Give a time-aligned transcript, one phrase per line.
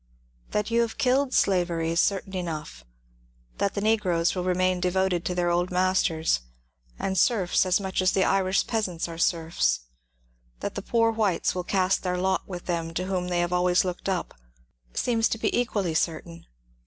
[0.49, 2.83] That you have killed slavery is certain enough.
[3.59, 6.39] That the negproes will remain devoted to their old masters,
[6.97, 9.81] and serfs as much as the Irish peasants are serfs,
[10.59, 13.85] that the poor whites will cast their lot with them to whom they have always
[13.85, 14.33] looked up,
[14.95, 16.47] seems to be equally certain.